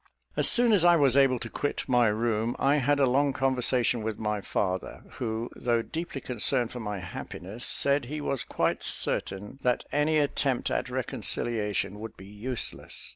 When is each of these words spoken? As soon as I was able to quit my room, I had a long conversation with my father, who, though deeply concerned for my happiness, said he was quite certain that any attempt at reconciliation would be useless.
As 0.35 0.49
soon 0.49 0.73
as 0.73 0.83
I 0.83 0.95
was 0.95 1.15
able 1.15 1.37
to 1.37 1.47
quit 1.47 1.83
my 1.87 2.07
room, 2.07 2.55
I 2.57 2.77
had 2.77 2.99
a 2.99 3.05
long 3.05 3.33
conversation 3.33 4.01
with 4.01 4.17
my 4.19 4.41
father, 4.41 5.03
who, 5.19 5.51
though 5.55 5.83
deeply 5.83 6.21
concerned 6.21 6.71
for 6.71 6.79
my 6.79 6.97
happiness, 6.97 7.63
said 7.67 8.05
he 8.05 8.19
was 8.19 8.43
quite 8.43 8.81
certain 8.81 9.59
that 9.61 9.85
any 9.91 10.17
attempt 10.17 10.71
at 10.71 10.89
reconciliation 10.89 11.99
would 11.99 12.17
be 12.17 12.25
useless. 12.25 13.09